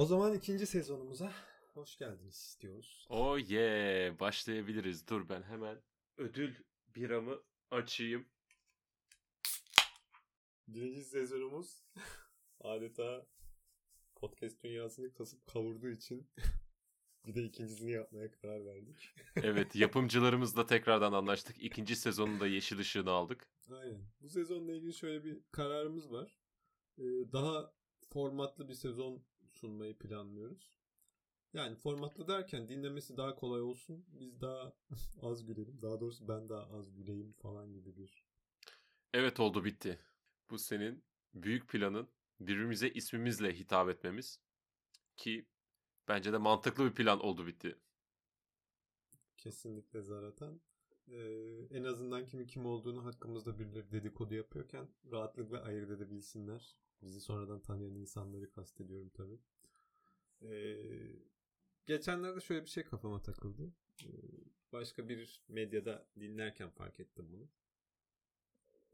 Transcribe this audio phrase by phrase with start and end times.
[0.00, 1.32] O zaman ikinci sezonumuza
[1.74, 3.06] hoş geldiniz diyoruz.
[3.10, 5.08] Oh yeah başlayabiliriz.
[5.08, 5.82] Dur ben hemen
[6.16, 6.54] ödül
[6.96, 8.28] biramı açayım.
[10.68, 11.84] Birinci sezonumuz
[12.60, 13.26] adeta
[14.14, 16.30] podcast dünyasını kasıp kavurduğu için
[17.26, 19.14] bir de ikincisini yapmaya karar verdik.
[19.36, 21.62] Evet yapımcılarımızla tekrardan anlaştık.
[21.62, 23.48] İkinci sezonunda yeşil ışığını aldık.
[23.70, 24.04] Aynen.
[24.20, 26.38] Bu sezonla ilgili şöyle bir kararımız var.
[26.98, 27.72] Ee, daha
[28.12, 29.29] formatlı bir sezon
[29.60, 30.78] sunmayı planlıyoruz.
[31.52, 34.04] Yani formatlı derken dinlemesi daha kolay olsun.
[34.08, 34.72] Biz daha
[35.22, 35.82] az gülelim.
[35.82, 38.24] Daha doğrusu ben daha az güleyim falan gibi bir.
[39.12, 39.98] Evet oldu bitti.
[40.50, 41.04] Bu senin
[41.34, 42.08] büyük planın
[42.40, 44.40] birbirimize ismimizle hitap etmemiz.
[45.16, 45.46] Ki
[46.08, 47.78] bence de mantıklı bir plan oldu bitti.
[49.36, 50.60] Kesinlikle zaten.
[51.08, 56.76] Ee, en azından kimin kim olduğunu hakkımızda birileri dedikodu yapıyorken rahatlıkla ayırt edebilsinler.
[57.02, 59.38] Bizi sonradan tanıyan insanları kastediyorum tabii.
[60.42, 60.76] Ee,
[61.86, 63.72] geçenlerde şöyle bir şey kafama takıldı.
[64.02, 64.06] Ee,
[64.72, 67.48] başka bir medyada dinlerken fark ettim bunu.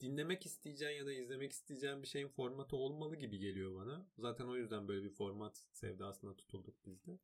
[0.01, 4.07] Dinlemek isteyeceğin ya da izlemek isteyeceğin bir şeyin formatı olmalı gibi geliyor bana.
[4.19, 7.19] Zaten o yüzden böyle bir format sevdasına tutulduk biz de.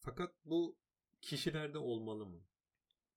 [0.00, 0.76] Fakat bu
[1.20, 2.40] kişilerde olmalı mı?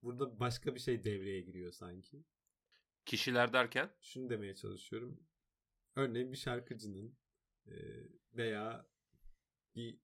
[0.04, 2.24] Burada başka bir şey devreye giriyor sanki.
[3.06, 3.90] Kişiler derken?
[4.02, 5.20] Şunu demeye çalışıyorum.
[5.96, 7.18] Örneğin bir şarkıcının
[7.68, 7.74] e,
[8.34, 8.88] veya
[9.76, 10.00] bir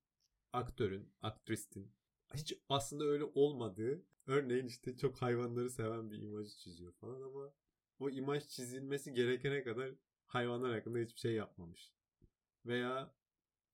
[0.53, 1.91] aktörün, aktristin
[2.33, 7.53] hiç aslında öyle olmadığı örneğin işte çok hayvanları seven bir imajı çiziyor falan ama
[7.99, 9.91] o imaj çizilmesi gerekene kadar
[10.25, 11.93] hayvanlar hakkında hiçbir şey yapmamış.
[12.65, 13.15] Veya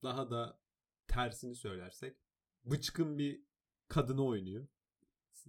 [0.03, 0.59] daha da
[1.07, 2.17] tersini söylersek
[2.65, 3.43] bıçkın bir
[3.87, 4.67] kadını oynuyor.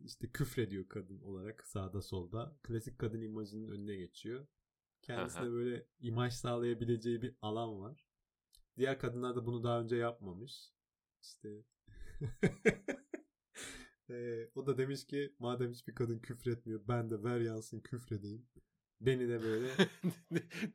[0.04, 2.58] İşte küfrediyor kadın olarak sağda solda.
[2.62, 4.46] Klasik kadın imajının önüne geçiyor.
[5.06, 8.06] Kendisine böyle imaj sağlayabileceği bir alan var.
[8.76, 10.72] Diğer kadınlar da bunu daha önce yapmamış.
[11.22, 11.48] İşte
[14.10, 18.46] e, o da demiş ki madem hiçbir kadın küfretmiyor ben de ver yansın küfredeyim.
[19.00, 19.68] Beni de böyle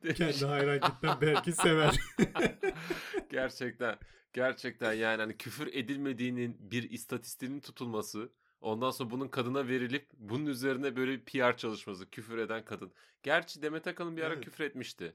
[0.14, 0.80] kendi hayran
[1.20, 2.00] belki sever.
[3.30, 3.98] gerçekten
[4.32, 10.96] gerçekten yani hani küfür edilmediğinin bir istatistiğinin tutulması Ondan sonra bunun kadına verilip bunun üzerine
[10.96, 12.10] böyle bir PR çalışması.
[12.10, 12.92] Küfür eden kadın.
[13.22, 14.44] Gerçi Demet Akalın bir ara evet.
[14.44, 15.14] küfür etmişti.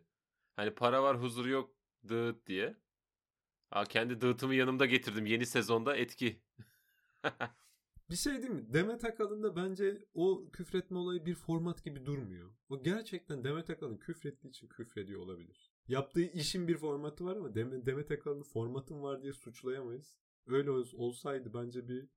[0.56, 1.76] Hani para var huzur yok
[2.10, 2.78] dağıt diye.
[3.72, 5.26] Aa, kendi dağıtımı yanımda getirdim.
[5.26, 6.42] Yeni sezonda etki.
[8.10, 8.74] bir şey değil mi?
[8.74, 12.52] Demet Akalın'da bence o küfretme olayı bir format gibi durmuyor.
[12.70, 15.72] O gerçekten Demet Akalın küfrettiği için küfrediyor olabilir.
[15.88, 20.18] Yaptığı işin bir formatı var ama Demet Akalın'ın formatın var diye suçlayamayız.
[20.48, 22.10] Öyle olsaydı bence bir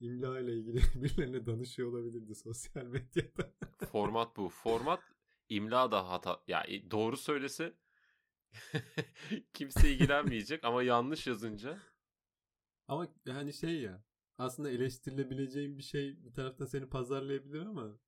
[0.00, 3.52] imla ile ilgili birilerine danışıyor olabilirdi sosyal medyada.
[3.92, 4.48] Format bu.
[4.48, 5.00] Format
[5.48, 6.42] imla da hata.
[6.48, 7.74] Ya doğru söylese
[9.52, 11.78] kimse ilgilenmeyecek ama yanlış yazınca.
[12.88, 14.04] Ama yani şey ya
[14.38, 17.98] aslında eleştirilebileceğin bir şey bir taraftan seni pazarlayabilir ama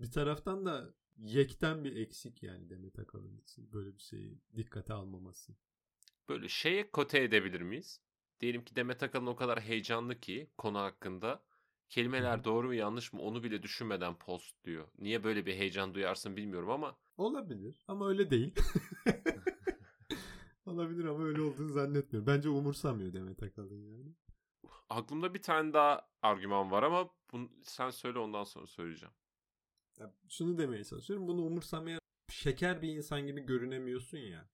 [0.00, 5.56] bir taraftan da yekten bir eksik yani Demet Akalın için böyle bir şeyi dikkate almaması.
[6.28, 8.00] Böyle şeye kote edebilir miyiz?
[8.40, 11.42] Diyelim ki Demet Akalın o kadar heyecanlı ki konu hakkında
[11.88, 14.88] kelimeler doğru mu yanlış mı onu bile düşünmeden post diyor.
[14.98, 16.96] Niye böyle bir heyecan duyarsın bilmiyorum ama.
[17.16, 18.54] Olabilir ama öyle değil.
[20.66, 22.26] Olabilir ama öyle olduğunu zannetmiyorum.
[22.26, 24.14] Bence umursamıyor Demet Akalın yani.
[24.88, 29.14] Aklımda bir tane daha argüman var ama bunu sen söyle ondan sonra söyleyeceğim.
[29.98, 31.28] Ya şunu demeye çalışıyorum.
[31.28, 32.00] Bunu umursamayan
[32.30, 34.48] şeker bir insan gibi görünemiyorsun ya.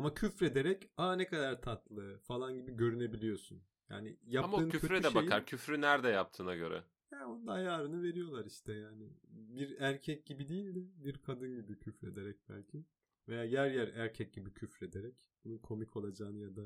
[0.00, 3.62] Ama küfrederek aa ne kadar tatlı falan gibi görünebiliyorsun.
[3.90, 5.14] Yani yaptığın Ama o küfre de şeyi...
[5.14, 5.46] bakar.
[5.46, 6.84] Küfrü nerede yaptığına göre.
[7.12, 9.10] Ya onun da ayarını veriyorlar işte yani.
[9.24, 12.84] Bir erkek gibi değil de bir kadın gibi küfrederek belki.
[13.28, 15.14] Veya yer yer erkek gibi küfrederek.
[15.44, 16.62] Bunun komik olacağını ya da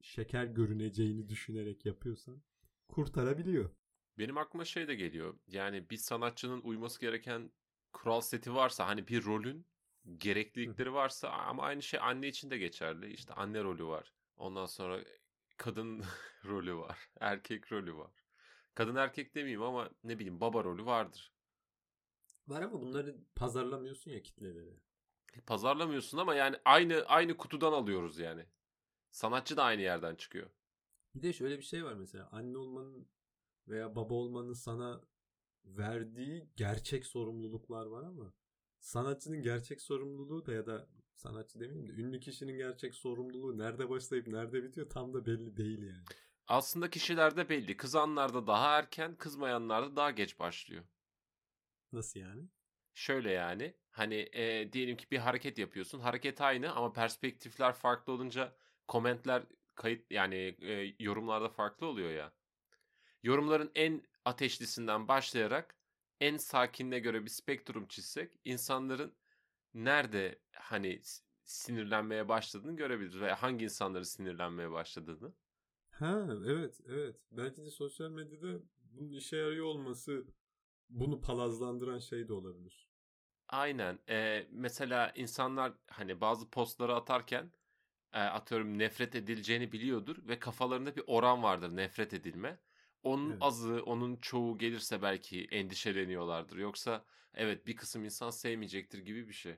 [0.00, 2.42] şeker görüneceğini düşünerek yapıyorsan
[2.88, 3.70] kurtarabiliyor.
[4.18, 5.34] Benim aklıma şey de geliyor.
[5.46, 7.50] Yani bir sanatçının uyması gereken
[7.92, 9.66] kural seti varsa hani bir rolün
[10.18, 13.12] gereklilikleri varsa ama aynı şey anne için de geçerli.
[13.12, 14.12] İşte anne rolü var.
[14.36, 15.00] Ondan sonra
[15.56, 16.04] kadın
[16.44, 16.98] rolü var.
[17.20, 18.10] Erkek rolü var.
[18.74, 21.32] Kadın erkek demeyeyim ama ne bileyim baba rolü vardır.
[22.48, 24.80] Var ama bunları pazarlamıyorsun ya kitlelere.
[25.46, 28.46] Pazarlamıyorsun ama yani aynı aynı kutudan alıyoruz yani.
[29.10, 30.50] Sanatçı da aynı yerden çıkıyor.
[31.14, 33.08] Bir de şöyle bir şey var mesela anne olmanın
[33.68, 35.00] veya baba olmanın sana
[35.64, 38.32] verdiği gerçek sorumluluklar var ama
[38.86, 44.26] sanatçının gerçek sorumluluğu da ya da sanatçı demeyeyim de ünlü kişinin gerçek sorumluluğu nerede başlayıp
[44.26, 46.04] nerede bitiyor tam da belli değil yani.
[46.46, 47.76] Aslında kişilerde belli.
[47.76, 50.84] Kızanlarda daha erken, kızmayanlarda daha geç başlıyor.
[51.92, 52.48] Nasıl yani?
[52.94, 53.74] Şöyle yani.
[53.90, 56.00] Hani e, diyelim ki bir hareket yapıyorsun.
[56.00, 58.56] Hareket aynı ama perspektifler farklı olunca
[58.88, 59.42] komentler
[59.74, 62.32] kayıt yani e, yorumlarda farklı oluyor ya.
[63.22, 65.76] Yorumların en ateşlisinden başlayarak
[66.20, 69.14] en sakinine göre bir spektrum çizsek insanların
[69.74, 71.00] nerede hani
[71.44, 75.34] sinirlenmeye başladığını görebiliriz veya hangi insanların sinirlenmeye başladığını.
[75.90, 77.16] Ha evet evet.
[77.30, 80.26] Belki de sosyal medyada bunun işe yarıyor olması
[80.88, 82.88] bunu palazlandıran şey de olabilir.
[83.48, 83.98] Aynen.
[84.08, 87.52] Ee, mesela insanlar hani bazı postları atarken
[88.12, 92.58] e, atıyorum nefret edileceğini biliyordur ve kafalarında bir oran vardır nefret edilme.
[93.06, 93.38] Onun evet.
[93.40, 96.56] azı, onun çoğu gelirse belki endişeleniyorlardır.
[96.56, 97.04] Yoksa
[97.34, 99.56] evet bir kısım insan sevmeyecektir gibi bir şey.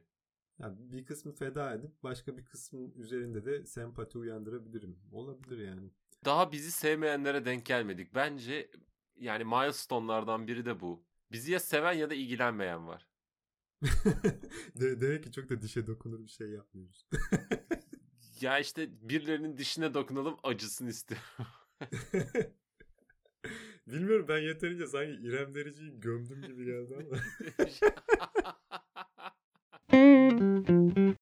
[0.58, 4.98] Yani bir kısmı feda edip başka bir kısmın üzerinde de sempati uyandırabilirim.
[5.12, 5.90] Olabilir yani.
[6.24, 8.14] Daha bizi sevmeyenlere denk gelmedik.
[8.14, 8.70] Bence
[9.16, 11.04] yani milestone'lardan biri de bu.
[11.32, 13.08] Bizi ya seven ya da ilgilenmeyen var.
[14.80, 17.08] De demek ki çok da dişe dokunur bir şey yapmıyoruz.
[18.40, 21.46] ya işte birilerinin dişine dokunalım acısını istiyorum.
[23.92, 27.18] Bilmiyorum ben yeterince sanki İrem Derici'yi gömdüm gibi geldi ama.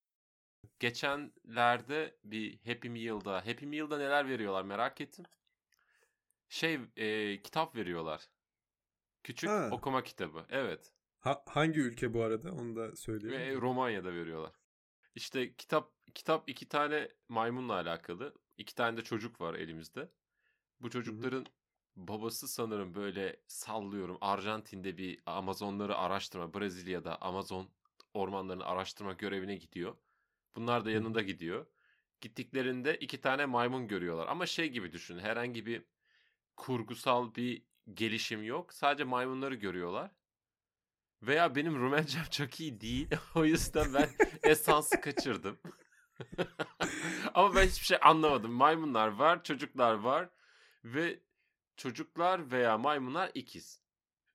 [0.79, 5.25] Geçenlerde bir Happy Meal'da, Happy Meal'da neler veriyorlar merak ettim.
[6.49, 8.29] Şey, e, kitap veriyorlar.
[9.23, 9.69] Küçük ha.
[9.73, 10.47] okuma kitabı.
[10.49, 10.93] Evet.
[11.19, 12.53] Ha, hangi ülke bu arada?
[12.53, 13.41] Onu da söyleyeyim.
[13.41, 14.53] Ve Romanya'da veriyorlar.
[15.15, 18.35] İşte kitap kitap iki tane maymunla alakalı.
[18.57, 20.11] İki tane de çocuk var elimizde.
[20.81, 21.66] Bu çocukların Hı-hı.
[21.97, 27.69] Babası sanırım böyle sallıyorum Arjantin'de bir Amazonları araştırma, Brezilya'da Amazon
[28.15, 29.97] ormanlarını araştırma görevine gidiyor.
[30.57, 31.67] Bunlar da yanında gidiyor.
[32.21, 34.27] Gittiklerinde iki tane maymun görüyorlar.
[34.27, 35.19] Ama şey gibi düşün.
[35.19, 35.85] Herhangi bir
[36.57, 37.63] kurgusal bir
[37.95, 38.73] gelişim yok.
[38.75, 40.11] Sadece maymunları görüyorlar.
[41.23, 43.09] Veya benim Rumencem çok iyi değil.
[43.35, 44.09] o yüzden ben
[44.43, 45.59] esansı kaçırdım.
[47.35, 48.53] Ama ben hiçbir şey anlamadım.
[48.53, 50.29] Maymunlar var, çocuklar var
[50.85, 51.21] ve
[51.77, 53.81] çocuklar veya maymunlar ikiz.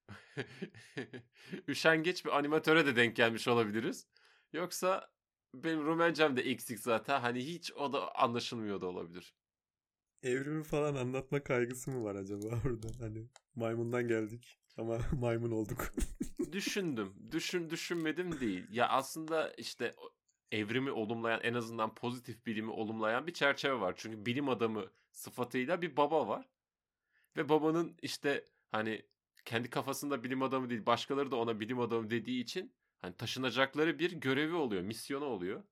[1.67, 4.07] Üşengeç bir animatöre de denk gelmiş olabiliriz.
[4.53, 5.11] Yoksa
[5.53, 7.19] benim Rumencem de eksik zaten.
[7.21, 9.35] Hani hiç o da anlaşılmıyor da olabilir.
[10.23, 12.88] Evrimi falan anlatma kaygısı mı var acaba orada?
[12.99, 15.93] Hani maymundan geldik ama maymun olduk.
[16.51, 17.13] Düşündüm.
[17.31, 18.67] Düşün düşünmedim değil.
[18.71, 19.95] Ya aslında işte
[20.51, 23.93] evrimi olumlayan en azından pozitif bilimi olumlayan bir çerçeve var.
[23.97, 26.49] Çünkü bilim adamı sıfatıyla bir baba var.
[27.37, 29.05] Ve babanın işte hani
[29.45, 34.11] kendi kafasında bilim adamı değil başkaları da ona bilim adamı dediği için hani taşınacakları bir
[34.11, 35.63] görevi oluyor, misyonu oluyor.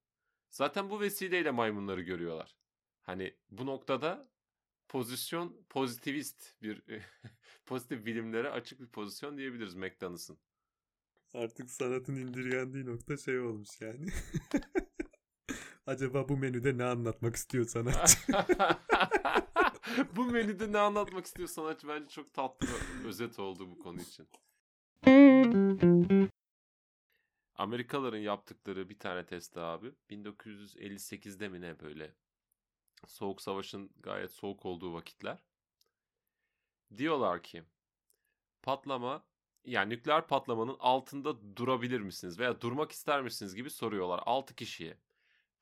[0.50, 2.56] Zaten bu vesileyle maymunları görüyorlar.
[3.01, 4.29] Hani bu noktada
[4.88, 6.81] pozisyon pozitivist bir
[7.65, 10.38] pozitif bilimlere açık bir pozisyon diyebiliriz McDonald's'ın.
[11.33, 14.07] Artık sanatın indirgendiği nokta şey olmuş yani.
[15.85, 18.17] Acaba bu menüde ne anlatmak istiyor sanatçı?
[20.16, 24.28] bu menüde ne anlatmak istiyor sanatçı bence çok tatlı bir özet oldu bu konu için.
[27.56, 32.14] Amerikalıların yaptıkları bir tane test abi 1958'de mi ne böyle
[33.08, 35.44] Soğuk Savaş'ın gayet soğuk olduğu vakitler.
[36.98, 37.64] Diyorlar ki
[38.62, 39.24] patlama
[39.66, 44.98] yani nükleer patlamanın altında durabilir misiniz veya durmak ister misiniz gibi soruyorlar 6 kişiye.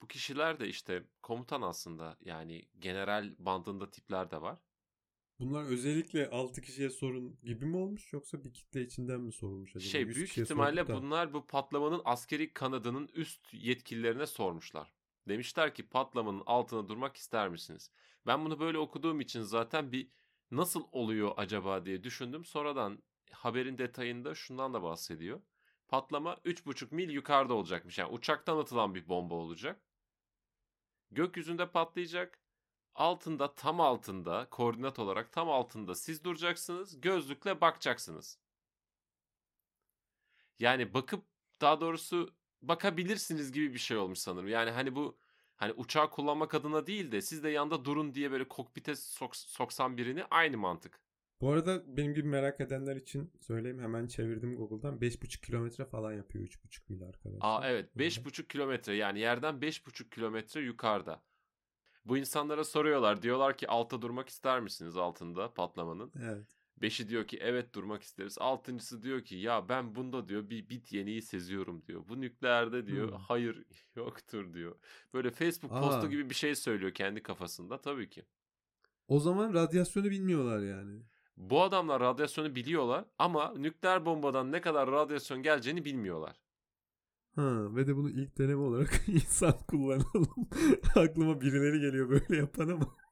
[0.01, 4.57] Bu kişiler de işte komutan aslında yani general bandında tipler de var.
[5.39, 9.89] Bunlar özellikle 6 kişiye sorun gibi mi olmuş yoksa bir kitle içinden mi sorulmuş acaba?
[9.89, 14.93] Şey büyük ihtimalle bunlar bu patlamanın askeri kanadının üst yetkililerine sormuşlar.
[15.27, 17.91] Demişler ki patlamanın altına durmak ister misiniz?
[18.25, 20.09] Ben bunu böyle okuduğum için zaten bir
[20.51, 22.45] nasıl oluyor acaba diye düşündüm.
[22.45, 25.41] Sonradan haberin detayında şundan da bahsediyor.
[25.87, 27.97] Patlama 3,5 mil yukarıda olacakmış.
[27.97, 29.81] Yani uçaktan atılan bir bomba olacak.
[31.11, 32.39] Gökyüzünde patlayacak.
[32.95, 37.01] Altında tam altında koordinat olarak tam altında siz duracaksınız.
[37.01, 38.39] Gözlükle bakacaksınız.
[40.59, 41.25] Yani bakıp
[41.61, 44.47] daha doğrusu bakabilirsiniz gibi bir şey olmuş sanırım.
[44.47, 45.17] Yani hani bu
[45.55, 49.97] hani uçağı kullanmak adına değil de siz de yanda durun diye böyle kokpite sok, soksan
[49.97, 51.06] birini aynı mantık.
[51.41, 56.45] Bu arada benim gibi merak edenler için söyleyeyim hemen çevirdim Google'dan 5,5 kilometre falan yapıyor
[56.45, 57.39] 3,5 mil arkadaşlar.
[57.41, 61.23] Aa evet 5,5 kilometre yani yerden 5,5 kilometre yukarıda.
[62.05, 66.11] Bu insanlara soruyorlar diyorlar ki altta durmak ister misiniz altında patlamanın?
[66.23, 66.47] Evet.
[66.81, 68.37] Beşi diyor ki evet durmak isteriz.
[68.37, 72.07] Altıncısı diyor ki ya ben bunda diyor bir bit yeniyi seziyorum diyor.
[72.07, 73.17] Bu nükleerde diyor hmm.
[73.17, 73.65] hayır
[73.95, 74.75] yoktur diyor.
[75.13, 75.81] Böyle Facebook Aa.
[75.81, 78.25] postu gibi bir şey söylüyor kendi kafasında tabii ki.
[79.07, 81.01] O zaman radyasyonu bilmiyorlar yani.
[81.37, 86.35] Bu adamlar radyasyonu biliyorlar ama nükleer bombadan ne kadar radyasyon geleceğini bilmiyorlar.
[87.35, 90.49] Ha, ve de bunu ilk deneme olarak insan kullanalım.
[90.95, 92.95] Aklıma birileri geliyor böyle yapan ama.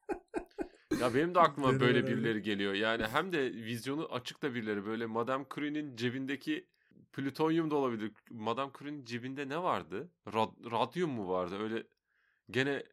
[1.00, 2.74] Ya benim de aklıma böyle birileri geliyor.
[2.74, 6.68] Yani hem de vizyonu açık da birileri böyle Madame Curie'nin cebindeki
[7.14, 8.12] plütonyum da olabilir.
[8.32, 10.12] Madame Curie'nin cebinde ne vardı?
[10.28, 11.58] Rad- radyum mu vardı?
[11.60, 11.84] Öyle
[12.52, 12.84] gene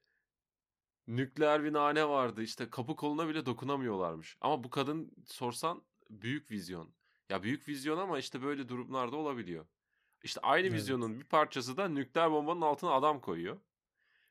[1.06, 2.42] nükleer bir nane vardı.
[2.42, 4.36] İşte kapı koluna bile dokunamıyorlarmış.
[4.40, 6.94] Ama bu kadın sorsan büyük vizyon.
[7.30, 9.66] Ya büyük vizyon ama işte böyle durumlarda olabiliyor.
[10.22, 10.78] İşte aynı evet.
[10.78, 13.60] vizyonun bir parçası da nükleer bombanın altına adam koyuyor.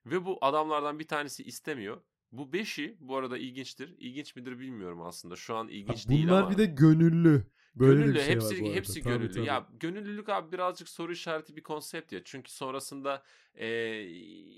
[0.05, 2.01] Ve bu adamlardan bir tanesi istemiyor.
[2.31, 3.95] Bu beşi bu arada ilginçtir.
[3.97, 5.35] İlginç midir bilmiyorum aslında.
[5.35, 6.41] Şu an ilginç ha, değil ama.
[6.41, 7.45] Bunlar bir de gönüllü.
[7.75, 9.33] Böyle gönüllü şey hepsi hepsi tabii, gönüllü.
[9.33, 9.45] tabii.
[9.45, 12.23] Ya gönüllülük abi birazcık soru işareti bir konsept ya.
[12.23, 13.23] Çünkü sonrasında
[13.55, 14.07] e,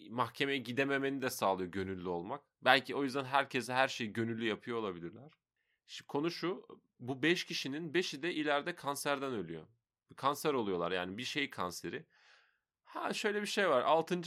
[0.09, 2.41] mahkemeye gidememeni de sağlıyor gönüllü olmak.
[2.61, 5.31] Belki o yüzden herkese her şeyi gönüllü yapıyor olabilirler.
[5.87, 6.67] Şimdi konu şu.
[6.99, 9.67] Bu 5 kişinin 5'i de ileride kanserden ölüyor.
[10.15, 12.05] Kanser oluyorlar yani bir şey kanseri.
[12.83, 13.81] Ha şöyle bir şey var.
[13.81, 14.21] 6.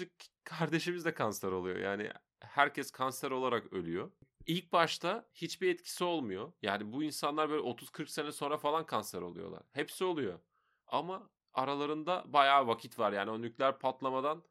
[0.44, 1.76] kardeşimiz de kanser oluyor.
[1.76, 4.10] Yani herkes kanser olarak ölüyor.
[4.46, 6.52] İlk başta hiçbir etkisi olmuyor.
[6.62, 9.62] Yani bu insanlar böyle 30-40 sene sonra falan kanser oluyorlar.
[9.72, 10.40] Hepsi oluyor.
[10.86, 13.12] Ama aralarında bayağı vakit var.
[13.12, 14.44] Yani o nükleer patlamadan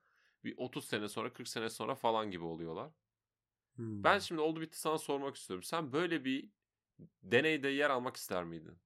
[0.44, 2.92] bir 30 sene sonra 40 sene sonra falan gibi oluyorlar.
[3.78, 4.04] Hmm.
[4.04, 5.64] Ben şimdi oldu bitti sana sormak istiyorum.
[5.64, 6.52] Sen böyle bir
[7.24, 8.80] deneyde yer almak ister miydin?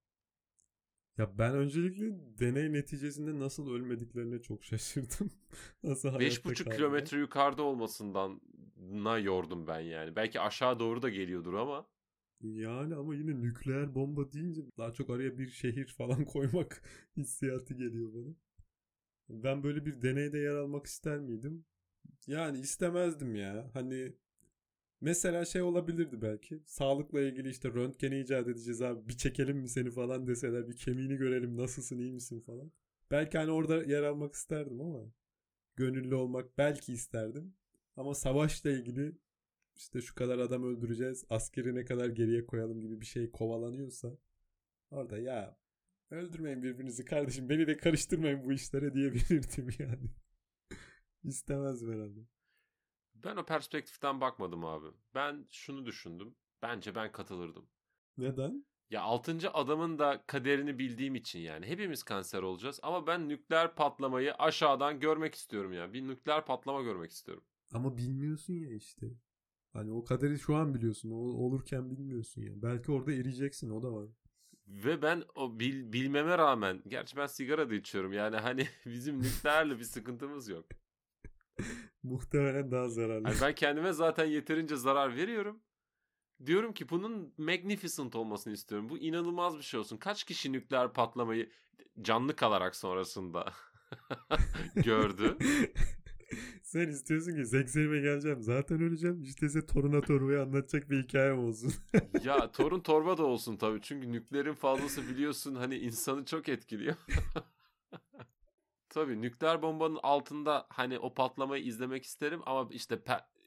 [1.19, 2.05] Ya ben öncelikle
[2.39, 5.31] deney neticesinde nasıl ölmediklerine çok şaşırdım.
[5.83, 8.41] nasıl 5,5 kilometre yukarıda olmasından
[8.77, 10.15] na yordum ben yani.
[10.15, 11.87] Belki aşağı doğru da geliyordur ama.
[12.41, 16.81] Yani ama yine nükleer bomba deyince daha çok araya bir şehir falan koymak
[17.17, 18.35] hissiyatı geliyor bana.
[19.29, 21.65] Ben böyle bir deneyde yer almak ister miydim?
[22.27, 23.69] Yani istemezdim ya.
[23.73, 24.13] Hani
[25.01, 26.63] mesela şey olabilirdi belki.
[26.65, 29.07] Sağlıkla ilgili işte röntgeni icat edeceğiz abi.
[29.09, 30.67] Bir çekelim mi seni falan deseler.
[30.69, 32.71] Bir kemiğini görelim nasılsın iyi misin falan.
[33.11, 35.11] Belki hani orada yer almak isterdim ama
[35.75, 37.53] gönüllü olmak belki isterdim.
[37.97, 39.17] Ama savaşla ilgili
[39.75, 44.17] işte şu kadar adam öldüreceğiz, askeri ne kadar geriye koyalım gibi bir şey kovalanıyorsa
[44.91, 45.57] orada ya
[46.11, 50.09] öldürmeyin birbirinizi kardeşim beni de karıştırmayın bu işlere diyebilirdim yani.
[51.23, 52.19] İstemez herhalde.
[53.23, 54.87] Ben o perspektiften bakmadım abi.
[55.15, 56.35] Ben şunu düşündüm.
[56.61, 57.69] Bence ben katılırdım.
[58.17, 58.65] Neden?
[58.89, 61.65] Ya altıncı adamın da kaderini bildiğim için yani.
[61.65, 65.93] Hepimiz kanser olacağız ama ben nükleer patlamayı aşağıdan görmek istiyorum ya.
[65.93, 67.43] Bir nükleer patlama görmek istiyorum.
[67.73, 69.07] Ama bilmiyorsun ya işte.
[69.73, 71.11] Hani o kaderi şu an biliyorsun.
[71.11, 72.61] O olurken bilmiyorsun ya.
[72.61, 74.09] Belki orada eriyeceksin o da var.
[74.67, 79.79] Ve ben o bil, bilmeme rağmen gerçi ben sigara da içiyorum yani hani bizim nükleerle
[79.79, 80.65] bir sıkıntımız yok.
[82.03, 83.27] Muhtemelen daha zararlı.
[83.27, 85.59] Yani ben kendime zaten yeterince zarar veriyorum.
[86.45, 88.89] Diyorum ki bunun magnificent olmasını istiyorum.
[88.89, 89.97] Bu inanılmaz bir şey olsun.
[89.97, 91.49] Kaç kişi nükleer patlamayı
[92.01, 93.53] canlı kalarak sonrasında
[94.75, 95.37] gördü?
[96.63, 98.41] Sen istiyorsun ki sekserime geleceğim.
[98.41, 99.23] Zaten öleceğim.
[99.23, 101.73] İşte size toruna torbayı anlatacak bir hikayem olsun.
[102.23, 103.81] ya torun torba da olsun tabii.
[103.81, 106.95] Çünkü nükleerin fazlası biliyorsun hani insanı çok etkiliyor.
[108.89, 112.99] Tabii nükleer bombanın altında hani o patlamayı izlemek isterim ama işte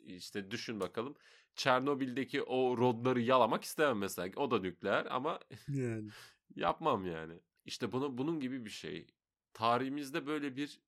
[0.06, 1.14] işte düşün bakalım.
[1.56, 4.30] Çernobil'deki o rodları yalamak istemem mesela.
[4.36, 6.10] O da nükleer ama yani
[6.56, 7.40] yapmam yani.
[7.64, 9.06] İşte bunu bunun gibi bir şey.
[9.54, 10.80] Tarihimizde böyle bir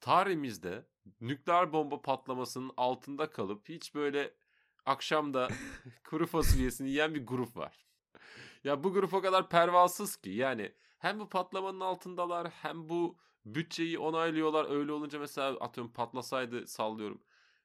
[0.00, 0.86] tarihimizde
[1.20, 4.34] nükleer bomba patlamasının altında kalıp hiç böyle
[4.86, 5.48] akşamda
[6.04, 7.86] kuru fasulyesini yiyen bir grup var.
[8.64, 13.98] ya bu grup o kadar pervasız ki yani hem bu patlamanın altındalar hem bu bütçeyi
[13.98, 14.70] onaylıyorlar.
[14.70, 17.22] Öyle olunca mesela atıyorum patlasaydı sallıyorum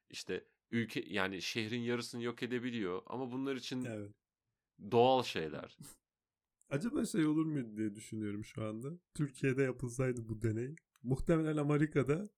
[0.09, 4.11] işte ülke yani şehrin yarısını yok edebiliyor ama bunlar için evet.
[4.91, 5.77] doğal şeyler.
[6.69, 8.89] Acaba şey olur mu diye düşünüyorum şu anda.
[9.13, 10.75] Türkiye'de yapılsaydı bu deney.
[11.03, 12.29] Muhtemelen Amerika'da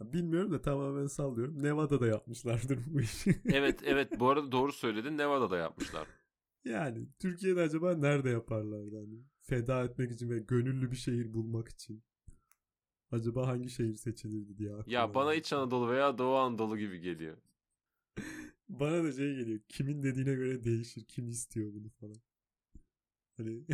[0.00, 1.62] Bilmiyorum da tamamen sallıyorum.
[1.62, 3.40] Nevada'da yapmışlardır bu işi.
[3.44, 5.18] evet evet bu arada doğru söyledin.
[5.18, 6.08] Nevada'da yapmışlar.
[6.64, 9.24] Yani Türkiye'de acaba nerede yaparlardı hani?
[9.40, 12.04] Feda etmek için ve gönüllü bir şehir bulmak için.
[13.12, 17.36] Acaba hangi şehir seçilirdi diye Ya bana İç Anadolu veya Doğu Anadolu gibi geliyor.
[18.68, 19.60] bana da şey geliyor.
[19.68, 21.04] Kimin dediğine göre değişir.
[21.04, 22.16] Kim istiyor bunu falan.
[23.36, 23.64] Hani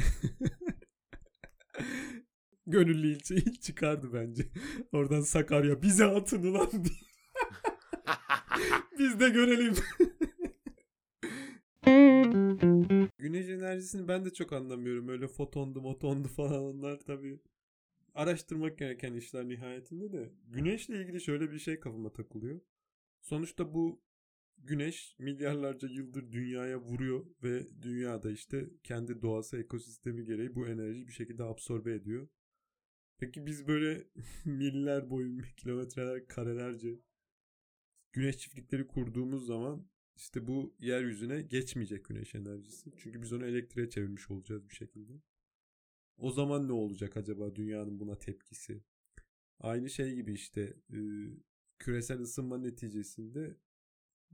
[2.66, 4.48] gönüllü ilçe ilk çıkardı bence.
[4.92, 7.08] Oradan Sakarya bize atın ulan diye.
[8.98, 9.74] Biz de görelim.
[13.18, 15.08] Güneş enerjisini ben de çok anlamıyorum.
[15.08, 17.40] Öyle fotondu motondu falan onlar tabii.
[18.18, 20.32] Araştırmak gereken işler nihayetinde de.
[20.44, 22.60] Güneşle ilgili şöyle bir şey kafama takılıyor.
[23.20, 24.02] Sonuçta bu
[24.56, 31.12] güneş milyarlarca yıldır dünyaya vuruyor ve dünyada işte kendi doğası ekosistemi gereği bu enerjiyi bir
[31.12, 32.28] şekilde absorbe ediyor.
[33.18, 34.08] Peki biz böyle
[34.44, 37.00] miller boyu kilometreler karelerce
[38.12, 42.90] güneş çiftlikleri kurduğumuz zaman işte bu yeryüzüne geçmeyecek güneş enerjisi.
[42.98, 45.12] Çünkü biz onu elektriğe çevirmiş olacağız bir şekilde.
[46.18, 48.82] O zaman ne olacak acaba dünyanın buna tepkisi?
[49.60, 50.98] Aynı şey gibi işte e,
[51.78, 53.56] küresel ısınma neticesinde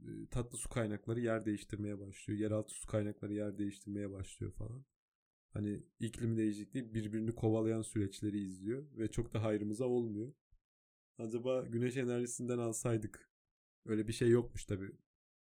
[0.03, 2.41] e, tatlı su kaynakları yer değiştirmeye başlıyor.
[2.41, 4.85] Yeraltı su kaynakları yer değiştirmeye başlıyor falan.
[5.53, 10.33] Hani iklim değişikliği birbirini kovalayan süreçleri izliyor ve çok da hayrımıza olmuyor.
[11.19, 13.31] Acaba güneş enerjisinden alsaydık
[13.87, 14.93] öyle bir şey yokmuş tabi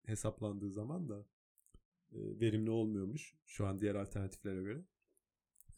[0.05, 1.25] hesaplandığı zaman da
[2.11, 4.85] e, verimli olmuyormuş şu an diğer alternatiflere göre.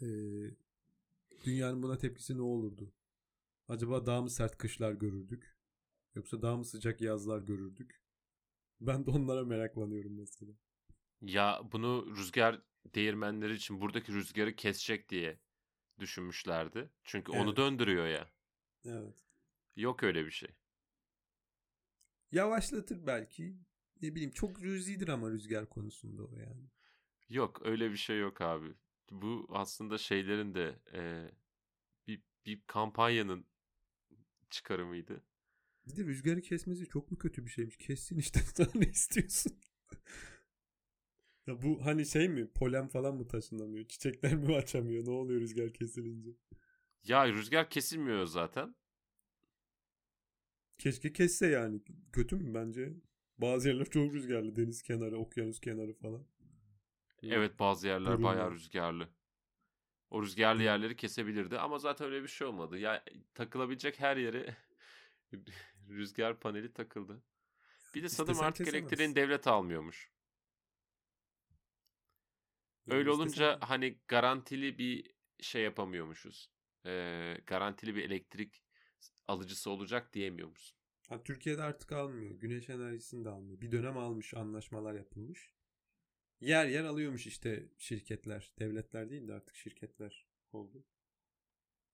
[0.02, 0.08] E,
[1.46, 2.94] dünyanın buna tepkisi ne olurdu?
[3.68, 5.58] Acaba daha mı sert kışlar görürdük?
[6.16, 8.02] Yoksa daha mı sıcak yazlar görürdük?
[8.82, 10.54] Ben de onlara meraklanıyorum mesela.
[11.22, 12.62] Ya bunu rüzgar
[12.96, 15.40] değirmenleri için buradaki rüzgarı kesecek diye
[16.00, 16.90] düşünmüşlerdi.
[17.04, 17.58] Çünkü onu Evet.
[17.58, 18.30] döndürüyor ya.
[18.86, 19.16] Evet.
[19.76, 20.50] Yok öyle bir şey.
[22.32, 23.58] Yavaşlatır belki.
[24.02, 26.70] Ne bileyim çok rüzidir ama rüzgar konusunda o yani.
[27.30, 28.74] Yok öyle bir şey yok abi.
[29.12, 31.30] Bu aslında şeylerin de e,
[32.08, 33.46] bir, bir kampanyanın
[34.50, 35.24] çıkarımıydı.
[35.88, 37.78] Bir de rüzgarı kesmesi çok mu kötü bir şeymiş?
[37.78, 39.60] Kessin işte daha ne istiyorsun?
[41.48, 42.48] ya bu hani şey mi?
[42.52, 43.88] Polen falan mı taşınamıyor?
[43.88, 45.06] Çiçekler mi açamıyor?
[45.06, 46.30] Ne oluyor rüzgar kesilince?
[47.04, 48.76] Ya rüzgar kesilmiyor zaten.
[50.78, 51.82] Keşke kesse yani.
[52.14, 52.94] Kötü mü bence?
[53.38, 54.56] Bazı yerler çok rüzgarlı.
[54.56, 56.26] Deniz kenarı, okyanus kenarı falan.
[57.34, 58.24] Evet bazı yerler Durumda.
[58.28, 59.10] bayağı rüzgarlı.
[60.10, 62.78] O rüzgarlı yerleri kesebilirdi ama zaten öyle bir şey olmadı.
[62.78, 63.04] Ya
[63.34, 64.56] takılabilecek her yere
[65.90, 67.24] rüzgar paneli takıldı.
[67.96, 68.84] Bir de sanırım İstesen artık kesemez.
[68.84, 70.12] elektriğin devlet almıyormuş.
[72.88, 76.52] Öyle olunca istesen- hani garantili bir şey yapamıyormuşuz.
[76.86, 78.64] Ee, garantili bir elektrik
[79.28, 80.78] alıcısı olacak diyemiyormuşsun.
[81.10, 82.32] Ha, Türkiye'de artık almıyor.
[82.40, 83.62] Güneş enerjisini de almıyor.
[83.62, 85.55] Bir dönem almış, anlaşmalar yapılmış.
[86.40, 88.54] Yer yer alıyormuş işte şirketler.
[88.60, 90.86] Devletler değil de artık şirketler oldu.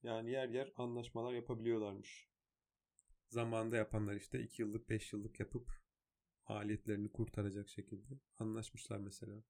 [0.04, 2.30] Yani yer yer anlaşmalar yapabiliyorlarmış.
[3.27, 5.82] Zamanında yapanlar işte 2 yıllık 5 yıllık yapıp
[6.47, 9.43] maliyetlerini kurtaracak şekilde anlaşmışlar mesela.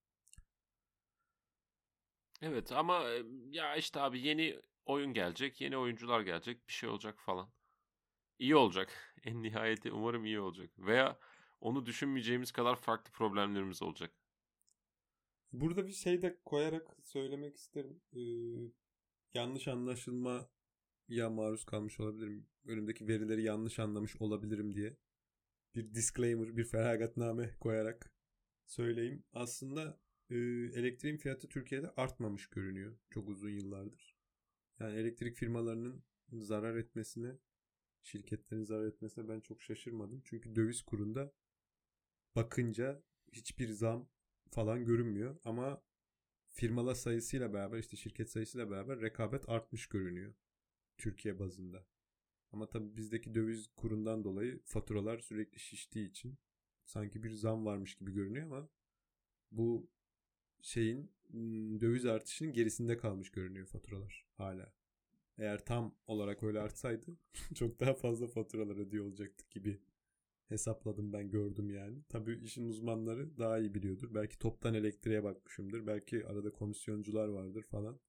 [2.42, 7.20] Evet ama e, ya işte abi yeni oyun gelecek, yeni oyuncular gelecek, bir şey olacak
[7.20, 7.52] falan.
[8.40, 9.16] İyi olacak.
[9.26, 10.70] En nihayeti umarım iyi olacak.
[10.78, 11.20] Veya
[11.60, 14.12] onu düşünmeyeceğimiz kadar farklı problemlerimiz olacak.
[15.54, 18.02] Burada bir şey de koyarak söylemek isterim.
[18.14, 18.20] Ee,
[19.34, 22.48] yanlış anlaşılmaya maruz kalmış olabilirim.
[22.66, 24.98] Önümdeki verileri yanlış anlamış olabilirim diye.
[25.76, 28.14] Bir disclaimer, bir feragatname koyarak
[28.66, 29.24] söyleyeyim.
[29.34, 30.36] Aslında e,
[30.76, 34.18] elektriğin fiyatı Türkiye'de artmamış görünüyor çok uzun yıllardır.
[34.80, 37.38] Yani elektrik firmalarının zarar etmesine,
[38.04, 40.22] şirketlerin zarar etmesine ben çok şaşırmadım.
[40.26, 41.34] Çünkü döviz kurunda
[42.36, 44.10] bakınca hiçbir zam
[44.52, 45.84] falan görünmüyor ama
[46.50, 50.34] firmalar sayısıyla beraber işte şirket sayısıyla beraber rekabet artmış görünüyor
[50.98, 51.86] Türkiye bazında.
[52.52, 56.38] Ama tabii bizdeki döviz kurundan dolayı faturalar sürekli şiştiği için
[56.86, 58.70] sanki bir zam varmış gibi görünüyor ama
[59.52, 59.90] bu
[60.62, 61.12] şeyin
[61.82, 64.74] döviz artışının gerisinde kalmış görünüyor faturalar hala.
[65.38, 67.18] Eğer tam olarak öyle artsaydı
[67.56, 69.80] çok daha fazla faturalar ödüyor olacaktık gibi
[70.52, 71.98] hesapladım ben gördüm yani.
[72.10, 74.14] Tabii işin uzmanları daha iyi biliyordur.
[74.16, 75.88] Belki toptan elektriğe bakmışımdır.
[75.88, 78.00] Belki arada komisyoncular vardır falan.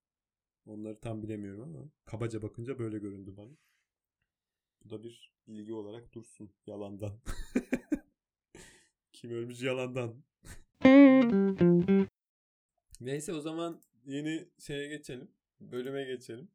[0.66, 3.50] Onları tam bilemiyorum ama kabaca bakınca böyle göründü bana.
[4.84, 7.20] Bu da bir bilgi olarak dursun yalandan.
[9.12, 10.22] Kim ölmüş yalandan.
[13.00, 15.28] Neyse o zaman yeni şeye geçelim.
[15.60, 16.48] Bölüme geçelim.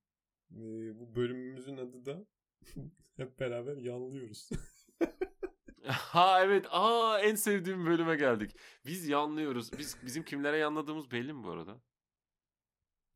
[0.51, 2.25] Ee, bu bölümümüzün adı da
[3.17, 4.49] hep beraber yanlıyoruz.
[5.87, 6.65] Ha evet.
[6.69, 8.55] Aa en sevdiğim bölüme geldik.
[8.85, 9.71] Biz yanlıyoruz.
[9.77, 11.81] Biz bizim kimlere yanladığımız belli mi bu arada?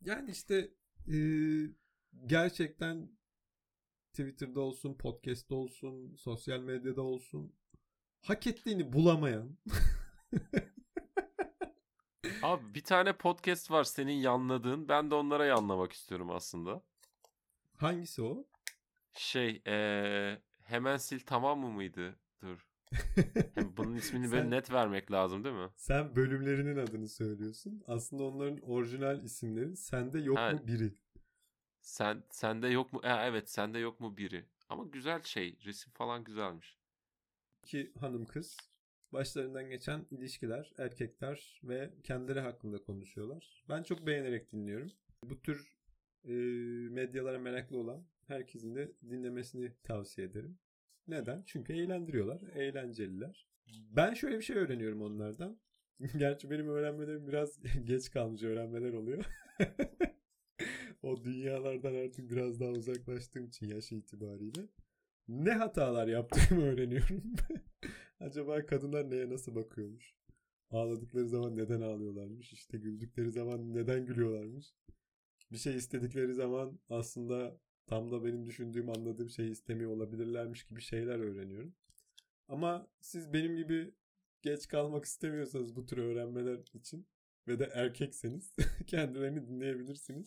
[0.01, 0.71] Yani işte
[1.07, 1.15] e,
[2.25, 3.09] gerçekten
[4.13, 7.55] Twitter'da olsun, podcast'ta olsun, sosyal medyada olsun
[8.21, 9.57] hak ettiğini bulamayan
[12.41, 14.89] Abi bir tane podcast var senin yanladığın.
[14.89, 16.83] Ben de onlara yanlamak istiyorum aslında.
[17.77, 18.47] hangisi o?
[19.13, 22.19] Şey eee, hemen sil tamam mı mıydı?
[22.41, 22.67] Dur.
[23.77, 25.69] Bunun ismini böyle net vermek lazım değil mi?
[25.75, 27.83] Sen bölümlerinin adını söylüyorsun.
[27.87, 30.51] Aslında onların orijinal isimleri sende yok Ha.
[30.51, 30.93] mu biri.
[31.81, 33.01] Sen sende yok mu?
[33.03, 34.45] E, evet sende yok mu biri?
[34.69, 35.57] Ama güzel şey.
[35.65, 36.77] Resim falan güzelmiş.
[37.63, 38.57] İki hanım kız
[39.13, 43.63] başlarından geçen ilişkiler, erkekler ve kendileri hakkında konuşuyorlar.
[43.69, 44.91] Ben çok beğenerek dinliyorum.
[45.23, 45.75] Bu tür
[46.23, 46.31] e,
[46.91, 50.59] medyalara meraklı olan herkesin de dinlemesini tavsiye ederim.
[51.11, 51.43] Neden?
[51.45, 52.41] Çünkü eğlendiriyorlar.
[52.55, 53.47] Eğlenceliler.
[53.89, 55.59] Ben şöyle bir şey öğreniyorum onlardan.
[56.17, 59.25] Gerçi benim öğrenmelerim biraz geç kalmış öğrenmeler oluyor.
[61.03, 64.67] o dünyalardan artık biraz daha uzaklaştığım için yaş itibariyle.
[65.27, 67.23] Ne hatalar yaptığımı öğreniyorum.
[68.19, 70.15] Acaba kadınlar neye nasıl bakıyormuş?
[70.69, 72.53] Ağladıkları zaman neden ağlıyorlarmış?
[72.53, 74.73] İşte güldükleri zaman neden gülüyorlarmış?
[75.51, 77.59] Bir şey istedikleri zaman aslında
[77.91, 81.73] tam da benim düşündüğüm, anladığım şeyi istemiyor olabilirlermiş gibi şeyler öğreniyorum.
[82.47, 83.91] Ama siz benim gibi
[84.41, 87.07] geç kalmak istemiyorsanız bu tür öğrenmeler için
[87.47, 88.55] ve de erkekseniz
[88.87, 90.25] kendilerini dinleyebilirsiniz.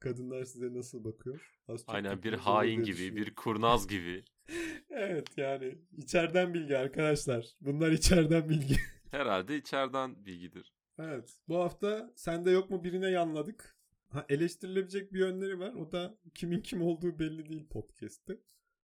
[0.00, 1.58] Kadınlar size nasıl bakıyor?
[1.68, 4.24] Az Aynen bir hain gibi, bir kurnaz gibi.
[4.90, 7.46] Evet yani içeriden bilgi arkadaşlar.
[7.60, 8.76] Bunlar içeriden bilgi.
[9.10, 10.72] Herhalde içeriden bilgidir.
[10.98, 11.40] Evet.
[11.48, 13.77] Bu hafta sende yok mu birine yanladık.
[14.08, 15.74] Ha, eleştirilebilecek bir yönleri var.
[15.74, 18.40] O da kimin kim olduğu belli değil podcast'te.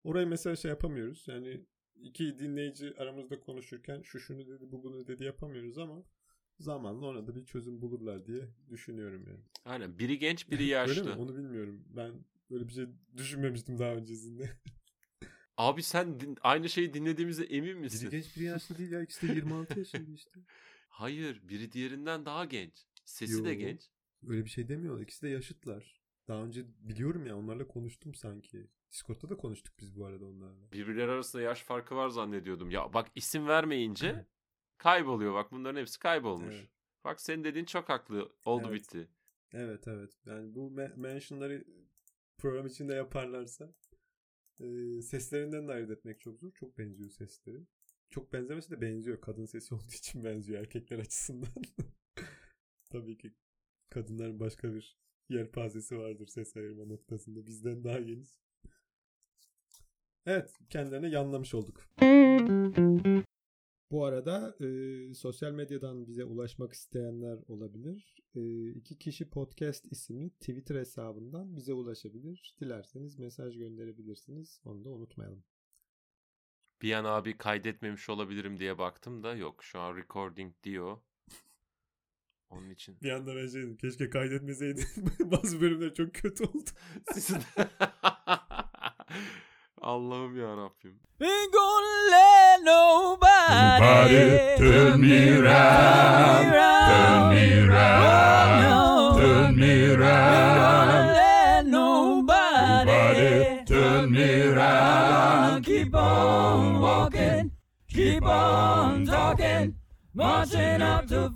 [0.04, 1.24] Orayı mesela şey yapamıyoruz.
[1.28, 1.64] Yani
[1.96, 6.04] iki dinleyici aramızda konuşurken şu şunu dedi bu bunu dedi yapamıyoruz ama
[6.58, 9.40] zamanla ona da bir çözüm bulurlar diye düşünüyorum yani.
[9.64, 11.04] Aynen biri genç biri Öyle yaşlı.
[11.04, 11.10] mi?
[11.10, 11.84] Onu bilmiyorum.
[11.96, 12.12] Ben
[12.50, 14.50] böyle bir şey düşünmemiştim daha öncesinde.
[15.56, 18.10] Abi sen din- aynı şeyi dinlediğimize emin biri misin?
[18.10, 19.02] genç biri yaşlı değil ya.
[19.02, 20.40] İkisi de 26 yaşında işte.
[20.88, 22.86] Hayır biri diğerinden daha genç.
[23.04, 23.58] Sesi de Yo.
[23.58, 23.82] genç.
[24.28, 25.00] Öyle bir şey demiyor.
[25.00, 26.00] İkisi de yaşıtlar.
[26.28, 28.66] Daha önce biliyorum ya onlarla konuştum sanki.
[28.92, 30.72] Discord'da da konuştuk biz bu arada onlarla.
[30.72, 32.70] Birbirleri arasında yaş farkı var zannediyordum.
[32.70, 34.26] Ya bak isim vermeyince
[34.78, 35.34] kayboluyor.
[35.34, 36.54] Bak bunların hepsi kaybolmuş.
[36.54, 36.68] Evet.
[37.04, 38.32] Bak senin dediğin çok haklı.
[38.44, 38.80] Oldu Evet.
[38.82, 39.08] bitti.
[39.52, 40.10] Evet evet.
[40.26, 41.64] Yani bu me- mentionları
[42.38, 43.74] program içinde yaparlarsa
[44.60, 44.66] e,
[45.02, 46.52] seslerinden de ayırt etmek çok zor.
[46.52, 47.66] Çok benziyor sesleri.
[48.10, 49.20] Çok benzemesi de benziyor.
[49.20, 51.48] Kadın sesi olduğu için benziyor erkekler açısından.
[52.90, 53.34] Tabii ki
[53.94, 57.46] kadınların başka bir yelpazesi vardır ses ayırma noktasında.
[57.46, 58.40] Bizden daha geniş.
[60.26, 60.52] Evet.
[60.70, 61.90] Kendilerine yanlamış olduk.
[63.90, 68.22] Bu arada e, sosyal medyadan bize ulaşmak isteyenler olabilir.
[68.34, 72.56] E, iki kişi podcast isimli Twitter hesabından bize ulaşabilir.
[72.60, 74.60] Dilerseniz mesaj gönderebilirsiniz.
[74.64, 75.44] Onu da unutmayalım.
[76.82, 79.64] Bir an abi kaydetmemiş olabilirim diye baktım da yok.
[79.64, 80.98] Şu an recording diyor.
[82.58, 82.96] Onun için.
[83.02, 83.76] Bir anda ben şey dedim.
[83.76, 84.86] Keşke kaydetmeseydim.
[85.20, 86.70] Bazı bölümler çok kötü oldu.
[87.12, 87.38] Sizin...
[89.80, 91.00] Allah'ım ya Rabbim.
[91.20, 96.73] Ain't gonna let nobody, Nobody turn me round,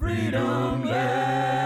[0.09, 1.58] freedom land.